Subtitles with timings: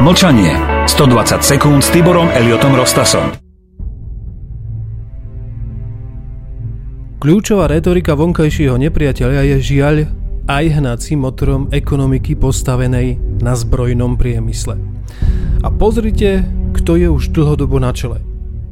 [0.00, 0.56] Mlčanie.
[0.88, 3.36] 120 sekúnd s Tiborom Eliotom Rostasom.
[7.20, 10.08] Kľúčová retorika vonkajšieho nepriateľa je žiaľ
[10.48, 14.80] aj hnacím motorom ekonomiky postavenej na zbrojnom priemysle.
[15.60, 18.24] A pozrite, kto je už dlhodobo na čele.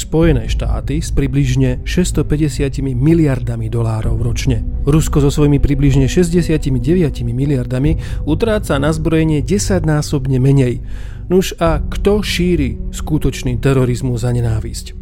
[0.00, 4.64] Spojené štáty s približne 650 miliardami dolárov ročne.
[4.88, 6.72] Rusko so svojimi približne 69
[7.20, 10.80] miliardami utráca na zbrojenie 10-násobne menej.
[11.28, 14.96] Nuž a kto šíri skutočný terorizmus a nenávisť?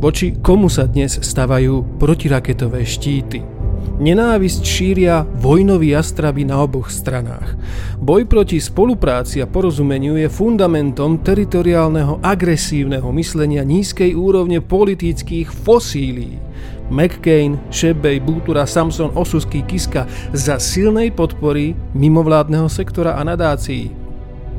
[0.00, 3.51] Voči komu sa dnes stavajú protiraketové štíty?
[4.02, 7.54] Nenávisť šíria vojnoví jastraby na oboch stranách.
[8.02, 16.42] Boj proti spolupráci a porozumeniu je fundamentom teritoriálneho agresívneho myslenia nízkej úrovne politických fosílií.
[16.92, 20.04] McCain, Shebej, Bútura, Samson, Osusky, Kiska
[20.34, 23.88] za silnej podpory mimovládneho sektora a nadácií.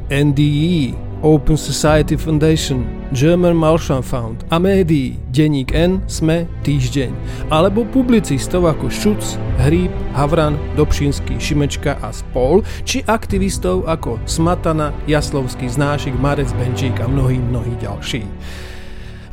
[0.10, 2.84] NDE, Open Society Foundation,
[3.16, 7.16] German Marshall Fund a médií Deník N, Sme, Týždeň.
[7.48, 9.24] Alebo publicistov ako Šuc,
[9.64, 17.08] Hríb, Havran, Dobšinský, Šimečka a spol či aktivistov ako Smatana, Jaslovský, Znášik, Marec, Benčík a
[17.08, 18.28] mnohí, mnohí ďalší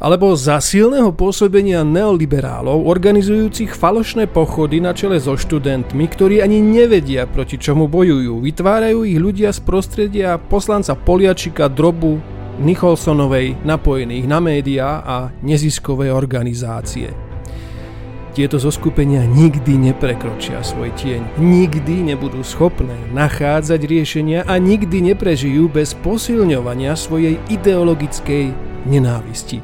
[0.01, 7.29] alebo za silného pôsobenia neoliberálov organizujúcich falošné pochody na čele so študentmi, ktorí ani nevedia,
[7.29, 8.41] proti čomu bojujú.
[8.41, 12.17] Vytvárajú ich ľudia z prostredia poslanca Poliačika, Drobu,
[12.65, 17.13] Nicholsonovej, napojených na médiá a neziskové organizácie.
[18.31, 25.99] Tieto zoskupenia nikdy neprekročia svoj tieň, nikdy nebudú schopné nachádzať riešenia a nikdy neprežijú bez
[25.99, 29.61] posilňovania svojej ideologickej nenávisti.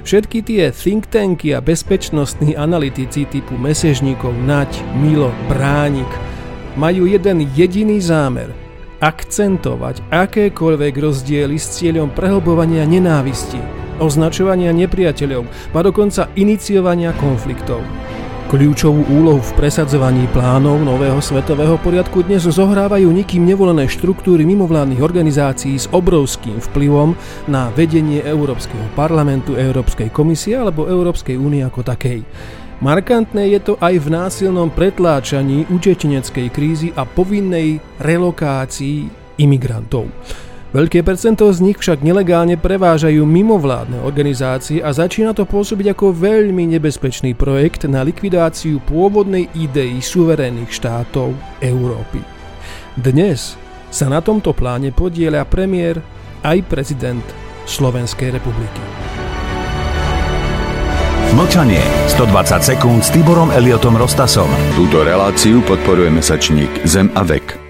[0.00, 6.08] Všetky tie think tanky a bezpečnostní analytici typu mesežníkov Nať, Milo, Bránik
[6.74, 8.48] majú jeden jediný zámer
[9.00, 13.60] akcentovať akékoľvek rozdiely s cieľom prehlbovania nenávisti,
[13.96, 17.80] označovania nepriateľov a dokonca iniciovania konfliktov.
[18.50, 25.78] Kľúčovú úlohu v presadzovaní plánov nového svetového poriadku dnes zohrávajú nikým nevolené štruktúry mimovládnych organizácií
[25.78, 27.14] s obrovským vplyvom
[27.46, 32.26] na vedenie Európskeho parlamentu, Európskej komisie alebo Európskej únie ako takej.
[32.82, 39.06] Markantné je to aj v násilnom pretláčaní utečeneckej krízy a povinnej relokácii
[39.38, 40.10] imigrantov.
[40.70, 46.62] Veľké percento z nich však nelegálne prevážajú mimovládne organizácie a začína to pôsobiť ako veľmi
[46.78, 52.22] nebezpečný projekt na likvidáciu pôvodnej idei suverénnych štátov Európy.
[52.94, 53.58] Dnes
[53.90, 55.98] sa na tomto pláne podieľa premiér
[56.46, 57.26] aj prezident
[57.66, 58.82] Slovenskej republiky.
[61.34, 61.82] Mlčanie.
[62.14, 64.50] 120 sekúnd s Tiborom Eliotom Rostasom.
[64.78, 67.69] Túto reláciu podporuje mesačník Zem a vek.